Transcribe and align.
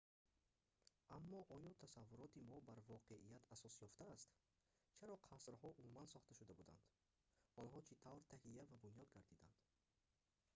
аммо 1.15 1.39
оё 1.55 1.71
тасаввуроти 1.83 2.45
мо 2.49 2.57
бар 2.67 2.79
воқеият 2.91 3.43
асос 3.53 3.73
ёфтааст 3.87 4.29
чаро 4.97 5.15
қасрҳо 5.27 5.69
умуман 5.81 6.07
сохта 6.13 6.31
шуда 6.39 6.53
буданд 6.59 6.83
онҳо 7.61 7.79
чӣ 7.87 7.93
тавр 8.05 8.21
таҳия 8.33 8.63
ва 8.69 8.75
бунёд 8.83 9.07
гардиданд 9.15 9.55